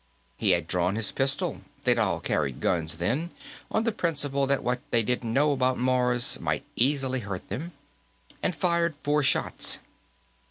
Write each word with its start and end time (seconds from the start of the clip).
He 0.35 0.49
had 0.49 0.65
drawn 0.65 0.95
his 0.95 1.11
pistol 1.11 1.61
they'd 1.83 1.99
all 1.99 2.19
carried 2.21 2.59
guns, 2.59 2.95
then, 2.95 3.29
on 3.69 3.83
the 3.83 3.91
principle 3.91 4.47
that 4.47 4.63
what 4.63 4.79
they 4.89 5.03
didn't 5.03 5.31
know 5.31 5.51
about 5.51 5.77
Mars 5.77 6.39
might 6.39 6.65
easily 6.75 7.19
hurt 7.19 7.49
them 7.49 7.71
and 8.41 8.55
fired 8.55 8.95
four 9.03 9.21
shots. 9.21 9.77